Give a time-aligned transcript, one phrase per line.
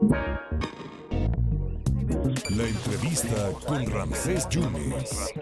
[0.00, 0.16] La
[2.66, 5.34] entrevista con Ramsés Yunes.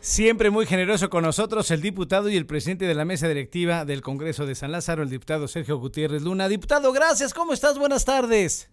[0.00, 4.00] Siempre muy generoso con nosotros el diputado y el presidente de la mesa directiva del
[4.00, 6.48] Congreso de San Lázaro, el diputado Sergio Gutiérrez Luna.
[6.48, 7.34] Diputado, gracias.
[7.34, 7.78] ¿Cómo estás?
[7.78, 8.72] Buenas tardes.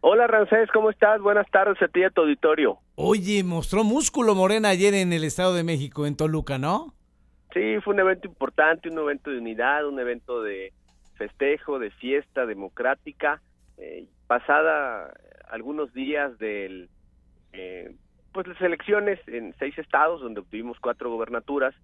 [0.00, 1.20] Hola Ramsés, ¿cómo estás?
[1.20, 2.78] Buenas tardes a ti y a tu auditorio.
[2.94, 6.94] Oye, mostró músculo Morena ayer en el Estado de México, en Toluca, ¿no?
[7.52, 10.72] Sí, fue un evento importante, un evento de unidad, un evento de
[11.16, 13.42] festejo, de fiesta democrática.
[13.84, 15.12] Eh, pasada
[15.50, 16.88] algunos días del,
[17.52, 17.94] eh,
[18.32, 21.74] pues las elecciones en seis estados donde obtuvimos cuatro gobernaturas,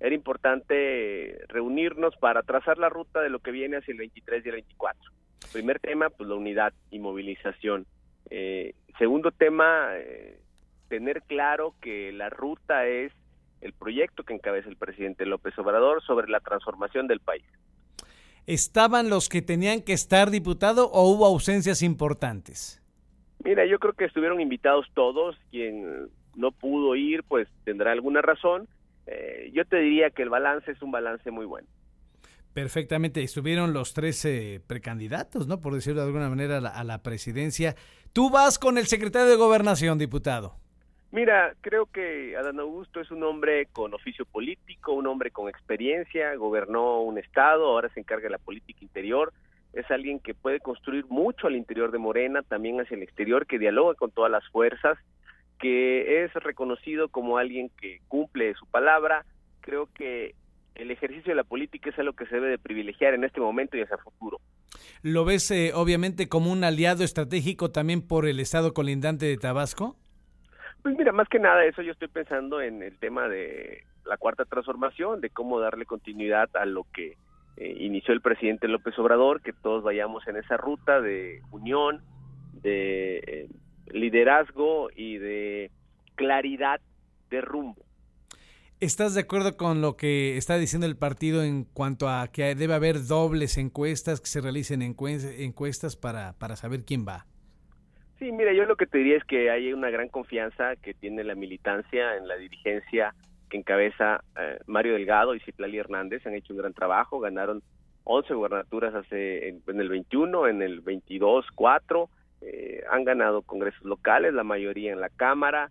[0.00, 4.48] era importante reunirnos para trazar la ruta de lo que viene hacia el 23 y
[4.48, 5.12] el 24.
[5.52, 7.86] Primer tema, pues la unidad y movilización.
[8.30, 10.40] Eh, segundo tema, eh,
[10.88, 13.12] tener claro que la ruta es
[13.60, 17.44] el proyecto que encabeza el presidente López Obrador sobre la transformación del país.
[18.50, 22.82] ¿Estaban los que tenían que estar diputado o hubo ausencias importantes?
[23.44, 25.36] Mira, yo creo que estuvieron invitados todos.
[25.52, 28.66] Quien no pudo ir, pues tendrá alguna razón.
[29.06, 31.68] Eh, yo te diría que el balance es un balance muy bueno.
[32.52, 35.60] Perfectamente, estuvieron los 13 precandidatos, ¿no?
[35.60, 37.76] Por decirlo de alguna manera, a la, a la, presidencia.
[38.12, 40.56] Tú vas con el secretario de Gobernación, diputado.
[41.12, 46.34] Mira, creo que Adán Augusto es un hombre con oficio político, un hombre con experiencia,
[46.36, 49.32] gobernó un estado, ahora se encarga de la política interior,
[49.72, 53.58] es alguien que puede construir mucho al interior de Morena, también hacia el exterior, que
[53.58, 54.98] dialoga con todas las fuerzas,
[55.58, 59.24] que es reconocido como alguien que cumple su palabra.
[59.60, 60.34] Creo que
[60.76, 63.76] el ejercicio de la política es algo que se debe de privilegiar en este momento
[63.76, 64.40] y hacia el futuro.
[65.02, 69.96] ¿Lo ves eh, obviamente como un aliado estratégico también por el estado colindante de Tabasco?
[70.82, 74.44] Pues mira, más que nada eso yo estoy pensando en el tema de la cuarta
[74.44, 77.16] transformación, de cómo darle continuidad a lo que
[77.56, 82.00] eh, inició el presidente López Obrador, que todos vayamos en esa ruta de unión,
[82.62, 83.48] de eh,
[83.92, 85.70] liderazgo y de
[86.14, 86.80] claridad
[87.28, 87.84] de rumbo.
[88.80, 92.72] ¿Estás de acuerdo con lo que está diciendo el partido en cuanto a que debe
[92.72, 97.26] haber dobles encuestas, que se realicen encuestas para, para saber quién va?
[98.20, 101.24] Sí, mira, yo lo que te diría es que hay una gran confianza que tiene
[101.24, 103.14] la militancia en la dirigencia
[103.48, 106.26] que encabeza eh, Mario Delgado y Citlali Hernández.
[106.26, 107.62] Han hecho un gran trabajo, ganaron
[108.04, 112.10] 11 gubernaturas hace en, el 21, en el 22, 4.
[112.42, 115.70] Eh, han ganado congresos locales, la mayoría en la Cámara,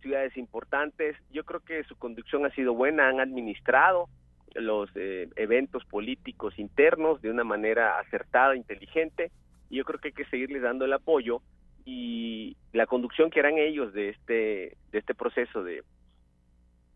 [0.00, 1.14] ciudades importantes.
[1.30, 4.08] Yo creo que su conducción ha sido buena, han administrado
[4.54, 9.30] los eh, eventos políticos internos de una manera acertada, inteligente,
[9.68, 11.42] y yo creo que hay que seguirles dando el apoyo
[11.86, 15.82] y la conducción que harán ellos de este de este proceso de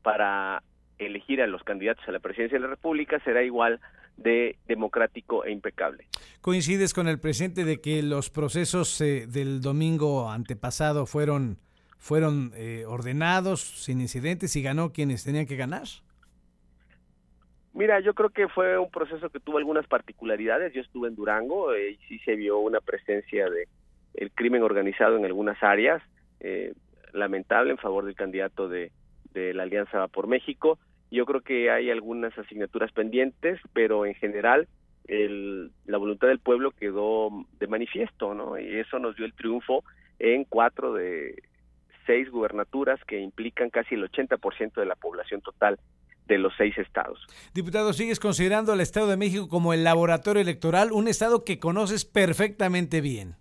[0.02, 0.62] para
[0.98, 3.80] elegir a los candidatos a la presidencia de la República será igual
[4.16, 6.06] de democrático e impecable.
[6.42, 11.58] ¿Coincides con el presidente de que los procesos eh, del domingo antepasado fueron
[11.96, 15.84] fueron eh, ordenados, sin incidentes y ganó quienes tenían que ganar?
[17.74, 20.72] Mira, yo creo que fue un proceso que tuvo algunas particularidades.
[20.72, 23.68] Yo estuve en Durango eh, y sí se vio una presencia de
[24.14, 26.02] el crimen organizado en algunas áreas,
[26.40, 26.72] eh,
[27.12, 28.92] lamentable en favor del candidato de,
[29.32, 30.78] de la Alianza por México.
[31.10, 34.68] Yo creo que hay algunas asignaturas pendientes, pero en general
[35.08, 38.58] el, la voluntad del pueblo quedó de manifiesto, ¿no?
[38.58, 39.82] Y eso nos dio el triunfo
[40.18, 41.42] en cuatro de
[42.06, 45.78] seis gubernaturas que implican casi el 80% de la población total
[46.26, 47.18] de los seis estados.
[47.54, 52.04] Diputado, ¿sigues considerando al Estado de México como el laboratorio electoral, un estado que conoces
[52.04, 53.34] perfectamente bien?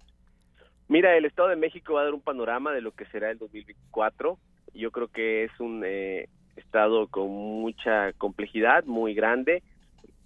[0.89, 3.37] Mira, el Estado de México va a dar un panorama de lo que será el
[3.37, 4.39] 2024.
[4.73, 9.61] Yo creo que es un eh, estado con mucha complejidad, muy grande.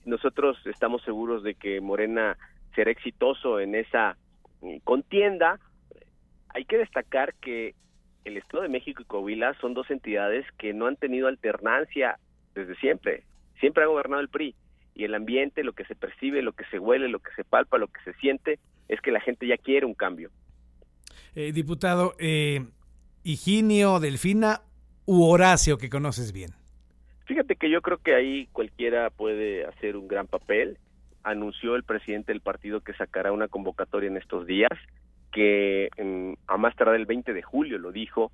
[0.06, 2.38] Nosotros estamos seguros de que Morena
[2.75, 4.16] será exitoso en esa
[4.62, 5.59] eh, contienda.
[6.47, 7.75] Hay que destacar que
[8.24, 12.19] el Estado de México y Coahuila son dos entidades que no han tenido alternancia
[12.56, 13.24] desde siempre.
[13.59, 14.56] Siempre ha gobernado el PRI
[14.95, 17.78] y el ambiente, lo que se percibe, lo que se huele, lo que se palpa,
[17.78, 20.31] lo que se siente, es que la gente ya quiere un cambio.
[21.35, 22.65] Eh, diputado, eh,
[23.24, 24.62] Higinio, Delfina
[25.06, 26.51] u Horacio, que conoces bien.
[27.25, 30.77] Fíjate que yo creo que ahí cualquiera puede hacer un gran papel.
[31.24, 34.71] Anunció el presidente del partido que sacará una convocatoria en estos días
[35.33, 38.31] que en, a más tardar el 20 de julio, lo dijo,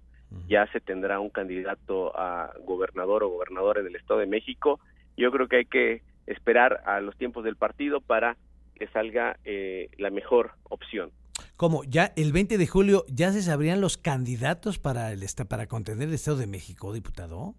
[0.48, 4.80] ya se tendrá un candidato a gobernador o gobernadora del Estado de México.
[5.18, 8.38] Yo creo que hay que esperar a los tiempos del partido para
[8.76, 11.12] que salga eh, la mejor opción.
[11.60, 11.84] ¿Cómo?
[11.84, 16.14] ¿Ya el 20 de julio ya se sabrían los candidatos para, el, para contener el
[16.14, 17.54] Estado de México, diputado?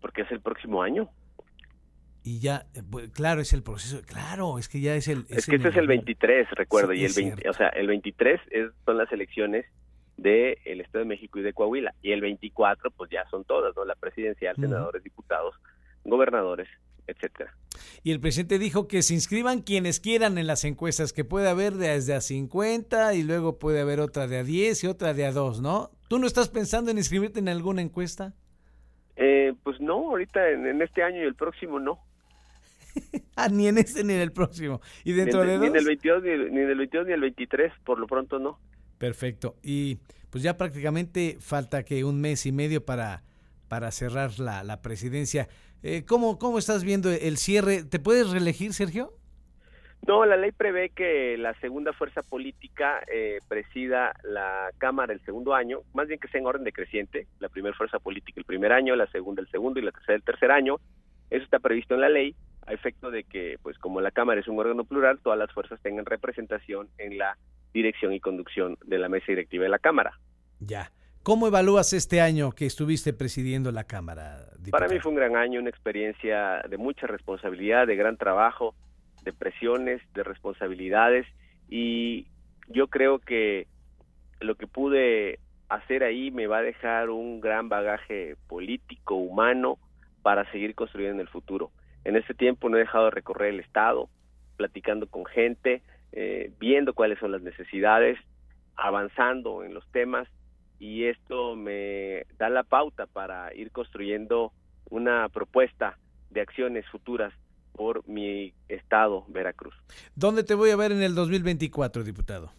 [0.00, 1.08] Porque es el próximo año.
[2.24, 2.82] Y ya, eh,
[3.14, 5.24] claro, es el proceso, claro, es que ya es el...
[5.28, 8.72] Es, que este es el 23, recuerdo, y el 20, o sea, el 23 es,
[8.84, 9.66] son las elecciones
[10.16, 13.72] del el Estado de México y de Coahuila, y el 24 pues ya son todas,
[13.76, 13.84] ¿no?
[13.84, 15.54] La presidencial, senadores, diputados,
[16.02, 16.68] gobernadores,
[17.08, 17.52] etcétera.
[18.02, 21.74] Y el presidente dijo que se inscriban quienes quieran en las encuestas, que puede haber
[21.74, 25.32] desde a 50 y luego puede haber otra de a 10 y otra de a
[25.32, 25.90] 2, ¿no?
[26.08, 28.34] ¿Tú no estás pensando en inscribirte en alguna encuesta?
[29.16, 31.98] Eh, pues no, ahorita en, este año y el próximo no.
[33.36, 34.80] ah, ni en este ni en el próximo.
[35.04, 35.62] ¿Y dentro ni, de dos?
[35.62, 38.58] Ni en el 22 ni, en el 22 ni el 23, por lo pronto no.
[38.98, 39.56] Perfecto.
[39.62, 39.98] Y
[40.30, 43.22] pues ya prácticamente falta que un mes y medio para,
[43.68, 45.48] para cerrar la, la presidencia.
[45.82, 47.84] Eh, ¿cómo, ¿Cómo estás viendo el cierre?
[47.84, 49.12] ¿Te puedes reelegir, Sergio?
[50.06, 55.54] No, la ley prevé que la segunda fuerza política eh, presida la Cámara el segundo
[55.54, 58.96] año, más bien que sea en orden decreciente, la primera fuerza política el primer año,
[58.96, 60.76] la segunda el segundo y la tercera el tercer año.
[61.30, 62.34] Eso está previsto en la ley,
[62.66, 65.80] a efecto de que, pues como la Cámara es un órgano plural, todas las fuerzas
[65.82, 67.36] tengan representación en la
[67.74, 70.18] dirección y conducción de la mesa directiva de la Cámara.
[70.60, 70.90] Ya.
[71.28, 74.46] ¿Cómo evalúas este año que estuviste presidiendo la Cámara?
[74.70, 78.74] Para mí fue un gran año, una experiencia de mucha responsabilidad, de gran trabajo,
[79.24, 81.26] de presiones, de responsabilidades
[81.68, 82.28] y
[82.68, 83.66] yo creo que
[84.40, 85.38] lo que pude
[85.68, 89.76] hacer ahí me va a dejar un gran bagaje político, humano,
[90.22, 91.70] para seguir construyendo en el futuro.
[92.04, 94.08] En ese tiempo no he dejado de recorrer el Estado,
[94.56, 95.82] platicando con gente,
[96.12, 98.18] eh, viendo cuáles son las necesidades,
[98.76, 100.26] avanzando en los temas
[100.78, 104.52] y esto me da la pauta para ir construyendo
[104.90, 105.98] una propuesta
[106.30, 107.32] de acciones futuras
[107.72, 109.74] por mi estado, Veracruz.
[110.14, 112.52] ¿Dónde te voy a ver en el 2024, diputado?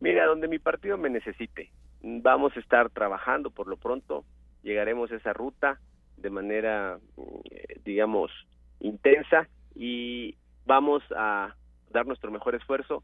[0.00, 1.70] Mira, donde mi partido me necesite.
[2.02, 4.24] Vamos a estar trabajando por lo pronto,
[4.62, 5.78] llegaremos a esa ruta
[6.16, 6.98] de manera,
[7.50, 8.30] eh, digamos,
[8.80, 10.36] intensa y
[10.66, 11.54] vamos a
[11.90, 13.02] dar nuestro mejor esfuerzo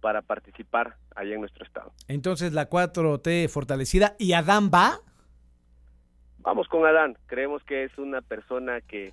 [0.00, 1.92] para participar allá en nuestro estado.
[2.06, 5.00] Entonces la 4T fortalecida y Adán va.
[6.38, 9.12] Vamos con Adán, creemos que es una persona que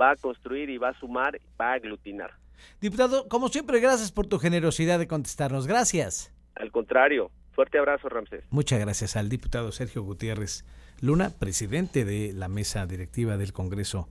[0.00, 2.32] va a construir y va a sumar, va a aglutinar.
[2.80, 5.66] Diputado, como siempre, gracias por tu generosidad de contestarnos.
[5.66, 6.32] Gracias.
[6.56, 8.44] Al contrario, fuerte abrazo, Ramsés.
[8.50, 10.64] Muchas gracias al diputado Sergio Gutiérrez
[11.00, 14.08] Luna, presidente de la mesa directiva del Congreso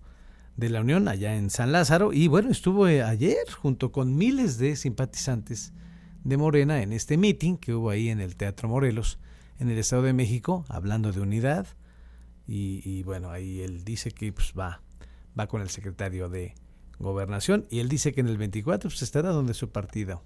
[0.58, 2.14] de la Unión allá en San Lázaro.
[2.14, 5.74] Y bueno, estuvo eh, ayer junto con miles de simpatizantes
[6.24, 9.20] de Morena en este meeting que hubo ahí en el Teatro Morelos,
[9.60, 11.68] en el Estado de México, hablando de unidad.
[12.46, 14.82] Y, bueno, ahí él dice que pues, va,
[15.40, 16.56] va con el secretario de
[17.00, 20.22] Gobernación y él dice que en el 24 pues, estará donde su partido,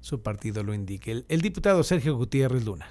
[0.00, 1.24] su partido lo indique.
[1.28, 2.86] el diputado Sergio Gutiérrez Luna.